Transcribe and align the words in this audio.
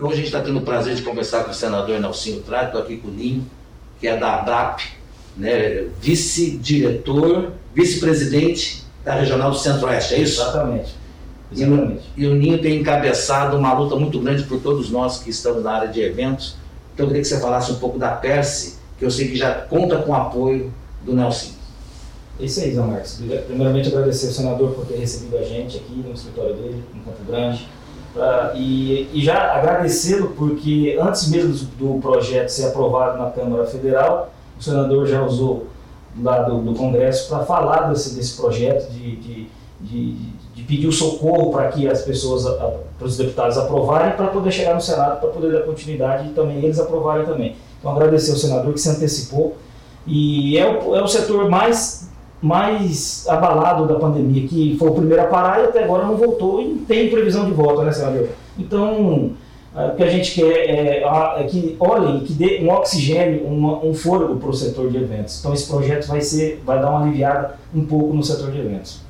Hoje 0.00 0.12
a 0.12 0.16
gente 0.16 0.26
está 0.26 0.40
tendo 0.40 0.60
o 0.60 0.62
prazer 0.62 0.94
de 0.94 1.02
conversar 1.02 1.42
com 1.42 1.50
o 1.50 1.54
senador 1.54 1.98
Nelsinho 1.98 2.40
Trado, 2.42 2.66
estou 2.66 2.82
aqui 2.82 2.98
com 2.98 3.08
o 3.08 3.10
Ninho, 3.10 3.44
que 3.98 4.06
é 4.06 4.16
da 4.16 4.36
ABRAP, 4.36 4.82
né, 5.36 5.88
vice-diretor, 6.00 7.50
vice-presidente 7.74 8.84
da 9.04 9.14
Regional 9.14 9.50
do 9.50 9.58
Centro-Oeste, 9.58 10.14
é 10.14 10.20
isso? 10.20 10.40
Exatamente. 10.40 10.94
Exatamente. 11.50 12.02
E, 12.16 12.22
o, 12.24 12.28
e 12.28 12.32
o 12.32 12.34
Ninho 12.36 12.62
tem 12.62 12.80
encabeçado 12.80 13.56
uma 13.56 13.72
luta 13.72 13.96
muito 13.96 14.20
grande 14.20 14.44
por 14.44 14.60
todos 14.60 14.88
nós 14.88 15.18
que 15.18 15.30
estamos 15.30 15.64
na 15.64 15.72
área 15.72 15.88
de 15.88 16.00
eventos. 16.00 16.54
Então 16.94 17.06
eu 17.06 17.08
queria 17.08 17.22
que 17.22 17.28
você 17.28 17.40
falasse 17.40 17.72
um 17.72 17.80
pouco 17.80 17.98
da 17.98 18.10
Perse, 18.10 18.78
que 19.00 19.04
eu 19.04 19.10
sei 19.10 19.26
que 19.26 19.36
já 19.36 19.52
conta 19.52 19.98
com 19.98 20.12
o 20.12 20.14
apoio 20.14 20.72
do 21.04 21.12
Nelson. 21.12 21.54
É 22.38 22.44
isso 22.44 22.60
aí, 22.60 22.72
Zé 22.72 22.80
Marcos. 22.80 23.20
Primeiramente 23.48 23.88
agradecer 23.88 24.28
ao 24.28 24.32
senador 24.32 24.74
por 24.74 24.86
ter 24.86 24.98
recebido 24.98 25.36
a 25.38 25.42
gente 25.42 25.76
aqui 25.76 25.94
no 26.06 26.12
escritório 26.12 26.54
dele, 26.54 26.84
em 26.94 27.00
Campo 27.00 27.24
Grande 27.26 27.66
Uh, 28.18 28.56
e, 28.56 29.08
e, 29.14 29.24
já 29.24 29.54
agradecê-lo 29.54 30.34
porque 30.36 30.98
antes 31.00 31.28
mesmo 31.28 31.68
do 31.78 32.00
projeto 32.00 32.48
ser 32.48 32.66
aprovado 32.66 33.16
na 33.16 33.30
Câmara 33.30 33.64
Federal, 33.64 34.32
o 34.58 34.62
senador 34.62 35.06
já 35.06 35.22
usou 35.22 35.68
lá 36.20 36.42
do, 36.42 36.58
do 36.58 36.74
Congresso 36.74 37.28
para 37.28 37.44
falar 37.44 37.82
desse, 37.90 38.16
desse 38.16 38.36
projeto, 38.36 38.90
de, 38.90 39.14
de, 39.14 39.46
de, 39.80 40.12
de 40.52 40.62
pedir 40.64 40.88
o 40.88 40.92
socorro 40.92 41.52
para 41.52 41.68
que 41.68 41.88
as 41.88 42.02
pessoas, 42.02 42.44
para 42.98 43.06
os 43.06 43.16
deputados 43.16 43.56
aprovarem, 43.56 44.16
para 44.16 44.26
poder 44.26 44.50
chegar 44.50 44.74
no 44.74 44.80
Senado, 44.80 45.20
para 45.20 45.28
poder 45.28 45.52
dar 45.52 45.62
continuidade 45.62 46.26
e 46.28 46.32
também 46.32 46.58
eles 46.58 46.80
aprovarem 46.80 47.24
também. 47.24 47.54
Então 47.78 47.92
agradecer 47.92 48.32
ao 48.32 48.36
senador 48.36 48.72
que 48.72 48.80
se 48.80 48.88
antecipou 48.88 49.56
e 50.04 50.58
é 50.58 50.66
o, 50.66 50.96
é 50.96 51.00
o 51.00 51.06
setor 51.06 51.48
mais 51.48 52.07
mais 52.40 53.26
abalado 53.28 53.86
da 53.86 53.96
pandemia, 53.96 54.46
que 54.46 54.76
foi 54.78 54.88
o 54.88 54.94
primeiro 54.94 55.22
a 55.22 55.26
parar 55.26 55.60
e 55.60 55.64
até 55.64 55.84
agora 55.84 56.06
não 56.06 56.16
voltou 56.16 56.60
e 56.60 56.68
não 56.68 56.84
tem 56.84 57.10
previsão 57.10 57.44
de 57.44 57.52
volta, 57.52 57.82
né, 57.82 57.92
senador? 57.92 58.28
Então, 58.56 59.32
é, 59.76 59.86
o 59.86 59.96
que 59.96 60.02
a 60.02 60.10
gente 60.10 60.34
quer 60.34 60.52
é, 60.52 61.02
é 61.02 61.44
que 61.44 61.76
olhem, 61.80 62.20
que 62.20 62.32
dê 62.32 62.60
um 62.62 62.70
oxigênio, 62.70 63.46
um 63.46 63.92
fôlego 63.92 64.36
para 64.36 64.50
o 64.50 64.54
setor 64.54 64.90
de 64.90 64.96
eventos. 64.96 65.40
Então, 65.40 65.52
esse 65.52 65.68
projeto 65.68 66.06
vai, 66.06 66.20
ser, 66.20 66.62
vai 66.64 66.80
dar 66.80 66.90
uma 66.90 67.02
aliviada 67.02 67.56
um 67.74 67.84
pouco 67.84 68.14
no 68.14 68.22
setor 68.22 68.50
de 68.52 68.58
eventos. 68.58 69.00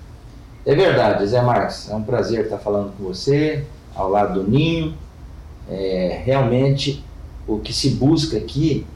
É 0.67 0.75
verdade, 0.75 1.27
Zé 1.27 1.41
Marcos. 1.41 1.89
É 1.91 1.95
um 1.95 2.03
prazer 2.03 2.45
estar 2.45 2.59
falando 2.59 2.93
com 2.97 3.05
você, 3.05 3.65
ao 3.95 4.11
lado 4.11 4.43
do 4.43 4.51
Ninho. 4.51 4.95
É, 5.71 6.21
realmente, 6.25 7.05
o 7.47 7.59
que 7.59 7.73
se 7.73 7.91
busca 7.91 8.37
aqui 8.37 8.87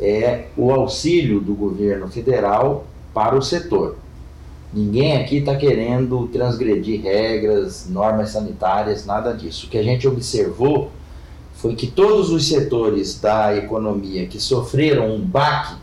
é 0.00 0.44
o 0.56 0.70
auxílio 0.70 1.40
do 1.40 1.54
governo 1.54 2.08
federal 2.08 2.84
para 3.12 3.36
o 3.36 3.42
setor. 3.42 3.96
Ninguém 4.72 5.16
aqui 5.16 5.38
está 5.38 5.56
querendo 5.56 6.28
transgredir 6.28 7.02
regras, 7.02 7.88
normas 7.88 8.30
sanitárias, 8.30 9.06
nada 9.06 9.32
disso. 9.32 9.66
O 9.66 9.70
que 9.70 9.78
a 9.78 9.82
gente 9.82 10.06
observou 10.06 10.90
foi 11.54 11.74
que 11.74 11.86
todos 11.86 12.30
os 12.30 12.46
setores 12.46 13.18
da 13.18 13.56
economia 13.56 14.26
que 14.26 14.38
sofreram 14.38 15.14
um 15.14 15.20
baque 15.20 15.74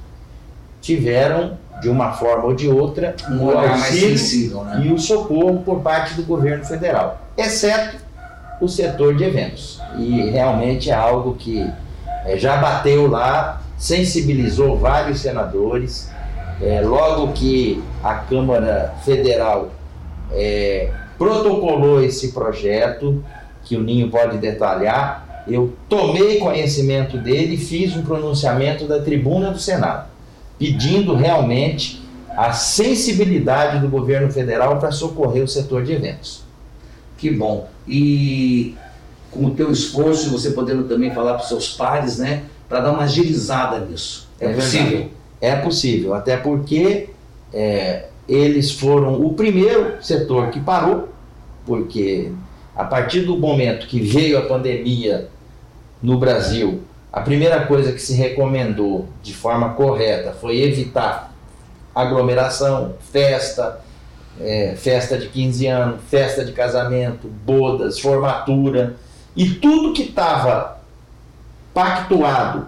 tiveram, 0.81 1.58
de 1.81 1.90
uma 1.90 2.14
forma 2.14 2.46
ou 2.46 2.56
de 2.56 2.70
outra, 2.70 3.16
um 3.30 3.44
o 3.44 3.58
auxílio 3.58 4.64
né? 4.64 4.84
e 4.86 4.94
o 4.94 5.00
socorro 5.00 5.62
por 5.64 5.81
parte 5.81 6.14
do 6.14 6.23
governo 6.23 6.64
federal, 6.64 7.20
exceto 7.36 7.98
o 8.62 8.70
setor 8.70 9.16
de 9.16 9.23
eventos. 9.23 9.81
E 9.98 10.30
realmente 10.30 10.90
é 10.90 10.94
algo 10.94 11.36
que 11.36 11.68
é, 12.23 12.38
já 12.38 12.58
bateu 12.58 13.08
lá, 13.08 13.62
sensibilizou 13.78 14.78
vários 14.78 15.20
senadores, 15.20 16.09
é, 16.61 16.81
logo 16.81 17.34
que 17.34 17.84
a 18.03 18.16
Câmara 18.16 18.95
Federal 19.03 19.72
é, 20.31 20.92
protocolou 21.17 22.03
esse 22.03 22.31
projeto, 22.31 23.23
que 23.64 23.75
o 23.75 23.84
Ninho 23.84 24.09
pode 24.09 24.38
detalhar, 24.38 25.44
eu 25.47 25.73
tomei 25.88 26.39
conhecimento 26.39 27.17
dele 27.17 27.56
e 27.56 27.58
fiz 27.58 27.95
um 27.95 28.03
pronunciamento 28.03 28.88
da 28.88 29.02
tribuna 29.02 29.52
do 29.52 29.59
Senado, 29.59 30.08
pedindo 30.58 31.14
realmente 31.16 32.03
a 32.36 32.52
sensibilidade 32.52 33.80
do 33.80 33.88
governo 33.88 34.31
federal 34.31 34.80
para 34.80 34.91
socorrer 34.91 35.44
o 35.44 35.47
setor 35.47 35.84
de 35.84 35.94
eventos. 35.94 36.44
Que 37.18 37.30
bom. 37.30 37.69
E 37.88 38.75
com 39.31 39.46
o 39.46 39.51
teu 39.51 39.72
esforço, 39.72 40.30
você 40.30 40.51
podendo 40.51 40.84
também 40.85 41.13
falar 41.13 41.34
para 41.35 41.44
os 41.44 41.47
seus 41.47 41.69
pares, 41.74 42.18
né, 42.18 42.44
para 42.68 42.80
dar 42.80 42.91
uma 42.91 43.03
agilizada 43.03 43.80
nisso. 43.80 44.28
É, 44.40 44.47
é 44.47 44.53
possível? 44.53 44.90
Verdade. 44.90 45.12
É 45.45 45.56
possível, 45.56 46.16
até 46.16 46.38
porque 46.38 47.09
é, 47.53 48.06
eles 48.28 48.72
foram 48.72 49.22
o 49.22 49.35
primeiro 49.35 50.03
setor 50.03 50.50
que 50.50 50.59
parou, 50.59 51.09
porque 51.67 52.31
a 52.75 52.83
partir 52.83 53.22
do 53.22 53.38
momento 53.38 53.85
que 53.85 54.00
veio 54.00 54.39
a 54.39 54.41
pandemia 54.41 55.29
no 56.01 56.17
Brasil, 56.17 56.81
a 57.13 57.22
primeira 57.22 57.63
coisa 57.67 57.91
que 57.91 58.00
se 58.00 58.16
recomendou 58.16 59.07
de 59.22 59.35
forma 59.35 59.75
correta 59.75 60.33
foi 60.33 60.61
evitar 60.61 61.31
aglomeração, 61.94 62.95
festa, 63.12 63.79
é, 64.41 64.73
festa 64.75 65.16
de 65.16 65.27
15 65.29 65.67
anos, 65.67 66.01
festa 66.09 66.44
de 66.44 66.53
casamento, 66.53 67.27
bodas, 67.27 68.00
formatura 68.00 68.95
e 69.35 69.47
tudo 69.51 69.94
que 69.94 70.01
estava 70.01 70.81
pactuado 71.72 72.66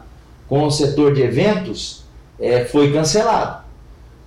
com 0.47 0.63
o 0.63 0.71
setor 0.71 1.15
de 1.15 1.23
eventos 1.23 2.06
é, 2.39 2.65
foi 2.65 2.91
cancelado. 2.91 3.65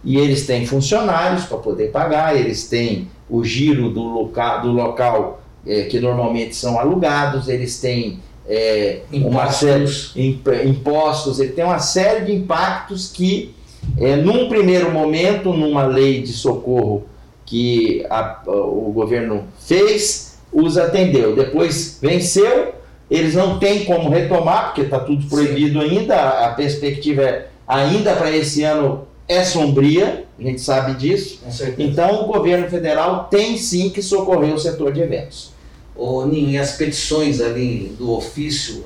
E 0.02 0.16
eles 0.16 0.46
têm 0.46 0.66
funcionários 0.66 1.44
para 1.44 1.58
poder 1.58 1.90
pagar, 1.90 2.34
eles 2.36 2.68
têm 2.68 3.08
o 3.28 3.44
giro 3.44 3.90
do, 3.90 4.02
loca, 4.02 4.58
do 4.58 4.72
local 4.72 5.42
é, 5.66 5.82
que 5.82 6.00
normalmente 6.00 6.56
são 6.56 6.78
alugados, 6.78 7.48
eles 7.48 7.80
têm 7.80 8.18
é, 8.48 9.00
impostos. 9.12 10.12
Série, 10.12 10.68
impostos, 10.68 11.38
ele 11.38 11.52
tem 11.52 11.64
uma 11.64 11.78
série 11.78 12.24
de 12.24 12.32
impactos 12.32 13.10
que, 13.12 13.54
é, 13.98 14.16
num 14.16 14.48
primeiro 14.48 14.90
momento, 14.90 15.52
numa 15.52 15.84
lei 15.84 16.22
de 16.22 16.32
socorro 16.32 17.04
que 17.44 18.04
a, 18.08 18.40
o 18.46 18.90
governo 18.92 19.44
fez, 19.58 20.38
os 20.52 20.78
atendeu. 20.78 21.36
Depois 21.36 21.98
venceu, 22.00 22.74
eles 23.10 23.34
não 23.34 23.58
têm 23.58 23.84
como 23.84 24.08
retomar, 24.08 24.66
porque 24.66 24.82
está 24.82 25.00
tudo 25.00 25.26
proibido 25.26 25.80
Sim. 25.80 25.98
ainda, 25.98 26.46
a 26.46 26.50
perspectiva 26.54 27.22
é 27.22 27.48
ainda 27.70 28.16
para 28.16 28.30
esse 28.32 28.64
ano 28.64 29.06
é 29.28 29.44
sombria, 29.44 30.26
a 30.36 30.42
gente 30.42 30.60
sabe 30.60 30.94
disso. 30.94 31.40
Então 31.78 32.24
o 32.24 32.26
governo 32.26 32.68
federal 32.68 33.28
tem 33.30 33.56
sim 33.56 33.90
que 33.90 34.02
socorrer 34.02 34.52
o 34.52 34.58
setor 34.58 34.92
de 34.92 35.00
eventos. 35.00 35.52
Ô 35.94 36.26
Ninho, 36.26 36.50
e 36.50 36.58
as 36.58 36.72
petições 36.72 37.40
ali 37.40 37.94
do 37.96 38.10
ofício 38.10 38.84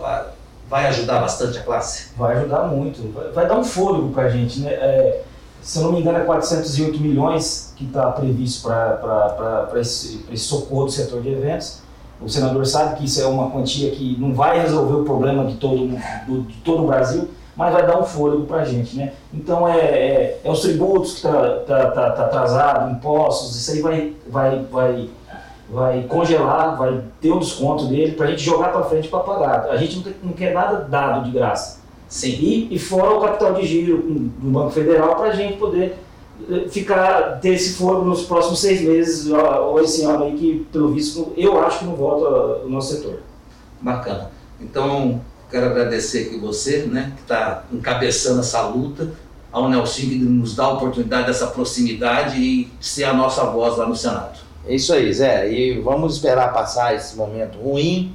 vai 0.69 0.87
ajudar 0.89 1.21
bastante 1.21 1.59
a 1.59 1.63
classe? 1.63 2.09
Vai 2.17 2.37
ajudar 2.37 2.65
muito, 2.65 3.11
vai, 3.13 3.31
vai 3.31 3.49
dar 3.49 3.59
um 3.59 3.65
fôlego 3.65 4.11
para 4.11 4.25
a 4.25 4.29
gente. 4.29 4.61
Né? 4.61 4.71
É, 4.71 5.23
se 5.63 5.79
eu 5.79 5.85
não 5.85 5.93
me 5.93 6.01
engano, 6.01 6.19
é 6.19 6.25
408 6.25 7.01
milhões 7.01 7.73
que 7.77 7.85
está 7.85 8.11
previsto 8.11 8.69
para 8.69 9.71
esse, 9.77 10.27
esse 10.31 10.45
socorro 10.45 10.85
do 10.85 10.93
setor 10.93 11.23
de 11.23 11.31
eventos. 11.31 11.79
O 12.21 12.29
senador 12.29 12.67
sabe 12.67 12.97
que 12.97 13.07
isso 13.07 13.21
é 13.21 13.27
uma 13.27 13.51
quantia 13.51 13.91
que 13.93 14.17
não 14.19 14.35
vai 14.35 14.61
resolver 14.61 14.95
o 14.95 15.05
problema 15.05 15.47
de 15.47 15.55
todo, 15.57 15.89
do, 16.27 16.43
de 16.43 16.57
todo 16.59 16.85
o 16.85 16.87
Brasil, 16.87 17.29
mas 17.57 17.73
vai 17.73 17.87
dar 17.87 18.01
um 18.01 18.05
fôlego 18.05 18.47
para 18.47 18.63
a 18.63 18.65
gente, 18.65 18.97
né? 18.97 19.13
Então 19.33 19.69
é, 19.69 19.79
é, 19.79 20.41
é 20.43 20.51
os 20.51 20.61
tributos 20.61 21.13
que 21.13 21.17
está 21.19 21.51
tá, 21.61 21.91
tá, 21.91 22.11
tá 22.11 22.25
atrasado, 22.25 22.93
impostos, 22.93 23.57
isso 23.57 23.71
aí 23.73 23.81
vai, 23.81 24.13
vai, 24.29 24.67
vai, 24.71 25.11
vai 25.71 26.03
congelar, 26.03 26.77
vai 26.77 27.01
ter 27.21 27.33
um 27.33 27.39
desconto 27.39 27.87
dele 27.87 28.13
para 28.13 28.27
a 28.27 28.31
gente 28.31 28.43
jogar 28.43 28.73
para 28.73 28.83
frente 28.85 29.09
para 29.09 29.21
pagar. 29.21 29.69
A 29.71 29.77
gente 29.77 29.97
não, 29.97 30.03
tem, 30.03 30.15
não, 30.23 30.33
quer 30.33 30.53
nada 30.53 30.79
dado 30.79 31.25
de 31.25 31.31
graça. 31.31 31.83
Sim. 32.09 32.31
E, 32.31 32.75
e 32.75 32.79
fora 32.79 33.15
o 33.15 33.21
capital 33.21 33.55
de 33.55 33.67
giro 33.67 33.99
do 33.99 34.51
Banco 34.51 34.71
Federal 34.71 35.17
para 35.17 35.29
a 35.29 35.35
gente 35.35 35.57
poder 35.57 35.97
eh, 36.51 36.69
ficar, 36.69 37.41
ter 37.41 37.51
esse 37.51 37.75
fôlego 37.75 38.05
nos 38.05 38.25
próximos 38.25 38.61
seis 38.61 38.83
meses, 38.83 39.31
ou 39.31 39.81
esse 39.81 40.05
ano 40.05 40.25
aí 40.25 40.37
que, 40.37 40.67
pelo 40.73 40.89
visto, 40.89 41.33
eu 41.37 41.61
acho 41.65 41.81
que 41.81 41.85
não 41.87 41.95
volta 41.95 42.65
o 42.65 42.69
nosso 42.69 42.95
setor. 42.95 43.21
Bacana. 43.81 44.31
Então, 44.61 45.21
Quero 45.55 45.67
agradecer 45.67 46.27
aqui 46.27 46.37
você, 46.37 46.79
né, 46.79 47.13
que 47.15 47.23
está 47.23 47.63
encabeçando 47.73 48.41
essa 48.41 48.61
luta, 48.63 49.13
ao 49.53 49.69
Nelson 49.69 50.01
que 50.01 50.17
nos 50.17 50.57
dá 50.57 50.65
a 50.65 50.73
oportunidade 50.73 51.29
dessa 51.29 51.47
proximidade 51.47 52.37
e 52.41 52.69
ser 52.81 53.05
a 53.05 53.13
nossa 53.13 53.45
voz 53.45 53.77
lá 53.77 53.87
no 53.87 53.95
Senado. 53.95 54.37
É 54.67 54.75
isso 54.75 54.93
aí, 54.93 55.13
Zé. 55.15 55.49
E 55.49 55.79
vamos 55.79 56.15
esperar 56.15 56.53
passar 56.53 56.97
esse 56.97 57.17
momento 57.17 57.57
ruim 57.57 58.13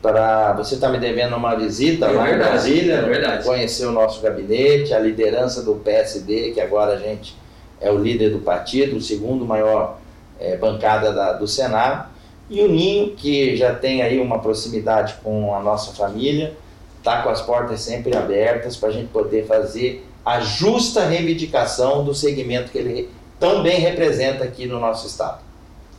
para 0.00 0.54
você 0.54 0.76
estar 0.76 0.86
tá 0.86 0.92
me 0.94 0.98
devendo 0.98 1.36
uma 1.36 1.54
visita 1.54 2.06
é 2.06 2.10
lá 2.10 2.24
verdade, 2.24 2.32
em 2.32 2.50
Brasília, 2.50 2.94
é 2.94 3.02
verdade. 3.02 3.44
conhecer 3.44 3.84
o 3.84 3.92
nosso 3.92 4.22
gabinete, 4.22 4.94
a 4.94 4.98
liderança 4.98 5.62
do 5.62 5.74
PSD, 5.74 6.52
que 6.52 6.60
agora 6.62 6.94
a 6.94 6.98
gente 6.98 7.36
é 7.82 7.92
o 7.92 7.98
líder 7.98 8.30
do 8.30 8.38
partido, 8.38 8.96
o 8.96 9.00
segundo 9.02 9.44
maior 9.44 9.98
é, 10.40 10.56
bancada 10.56 11.12
da, 11.12 11.34
do 11.34 11.46
Senado, 11.46 12.08
e 12.48 12.62
o 12.62 12.68
Ninho, 12.68 13.10
que 13.14 13.56
já 13.56 13.74
tem 13.74 14.00
aí 14.00 14.18
uma 14.18 14.38
proximidade 14.38 15.16
com 15.22 15.54
a 15.54 15.60
nossa 15.60 15.92
família, 15.92 16.61
está 17.02 17.20
com 17.22 17.28
as 17.28 17.42
portas 17.42 17.80
sempre 17.80 18.16
abertas 18.16 18.76
para 18.76 18.90
a 18.90 18.92
gente 18.92 19.08
poder 19.08 19.44
fazer 19.44 20.06
a 20.24 20.38
justa 20.38 21.04
reivindicação 21.04 22.04
do 22.04 22.14
segmento 22.14 22.70
que 22.70 22.78
ele 22.78 23.10
tão 23.40 23.60
bem 23.60 23.80
representa 23.80 24.44
aqui 24.44 24.66
no 24.66 24.78
nosso 24.78 25.08
estado. 25.08 25.40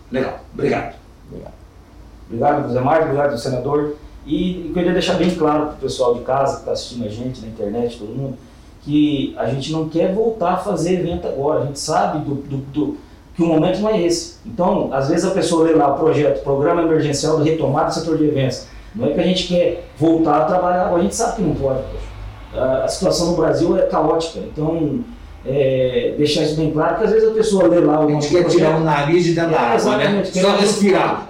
Legal, 0.09 0.39
obrigado. 0.53 0.95
Obrigado, 1.27 1.53
obrigado 2.25 2.67
José 2.67 2.79
Mário, 2.79 3.03
obrigado 3.03 3.37
senador. 3.37 3.97
E 4.25 4.67
eu 4.67 4.73
queria 4.73 4.93
deixar 4.93 5.15
bem 5.15 5.35
claro 5.35 5.65
para 5.65 5.73
o 5.73 5.77
pessoal 5.77 6.15
de 6.15 6.21
casa 6.21 6.53
que 6.53 6.59
está 6.61 6.71
assistindo 6.71 7.05
a 7.05 7.09
gente, 7.09 7.41
na 7.41 7.47
internet, 7.47 7.99
todo 7.99 8.15
mundo, 8.15 8.37
que 8.81 9.35
a 9.37 9.47
gente 9.47 9.73
não 9.73 9.89
quer 9.89 10.13
voltar 10.13 10.53
a 10.53 10.57
fazer 10.57 10.99
evento 10.99 11.27
agora. 11.27 11.63
A 11.63 11.65
gente 11.65 11.79
sabe 11.79 12.19
do, 12.19 12.35
do, 12.35 12.57
do, 12.57 12.97
que 13.35 13.43
o 13.43 13.45
momento 13.45 13.79
não 13.79 13.89
é 13.89 14.01
esse. 14.01 14.35
Então, 14.45 14.93
às 14.93 15.09
vezes 15.09 15.25
a 15.25 15.31
pessoa 15.31 15.65
lê 15.65 15.73
lá 15.73 15.93
o 15.93 15.99
projeto, 15.99 16.41
Programa 16.43 16.83
Emergencial 16.83 17.41
de 17.41 17.49
Retomada 17.49 17.87
do 17.87 17.93
Setor 17.93 18.17
de 18.17 18.25
Eventos. 18.25 18.67
Não 18.95 19.07
é 19.07 19.13
que 19.13 19.19
a 19.19 19.23
gente 19.23 19.47
quer 19.47 19.85
voltar 19.97 20.41
a 20.41 20.45
trabalhar 20.45 20.93
a 20.93 20.99
gente 20.99 21.15
sabe 21.15 21.37
que 21.37 21.41
não 21.41 21.55
pode. 21.55 21.81
A, 22.53 22.83
a 22.83 22.87
situação 22.87 23.31
no 23.31 23.37
Brasil 23.37 23.77
é 23.77 23.83
caótica. 23.83 24.39
Então, 24.39 25.03
é, 25.45 26.13
deixar 26.17 26.43
isso 26.43 26.55
bem 26.55 26.71
claro, 26.71 26.97
que 26.97 27.03
às 27.03 27.11
vezes 27.11 27.29
a 27.29 27.33
pessoa 27.33 27.67
lê 27.67 27.79
lá 27.79 27.99
o. 27.99 28.07
A 28.07 28.11
gente 28.11 28.29
quer 28.29 28.45
tirar 28.45 28.77
o 28.77 28.79
nariz 28.81 29.23
de 29.23 29.33
dentro 29.33 29.51
da 29.51 29.57
É, 29.57 29.75
água, 29.75 29.97
né? 29.97 30.23
Só 30.23 30.55
respirar. 30.55 31.27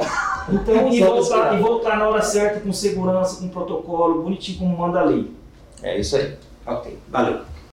Então, 0.51 0.89
e 0.91 0.99
voltar, 0.99 1.15
respirar. 1.15 1.53
e 1.55 1.61
voltar 1.61 1.97
na 1.97 2.09
hora 2.09 2.21
certa, 2.21 2.59
com 2.59 2.73
segurança, 2.73 3.41
com 3.41 3.47
protocolo, 3.47 4.21
bonitinho 4.23 4.59
como 4.59 4.77
manda 4.77 4.99
a 4.99 5.03
lei. 5.03 5.31
É 5.81 5.99
isso 5.99 6.15
aí. 6.15 6.33
Ok, 6.65 6.97
valeu. 7.09 7.39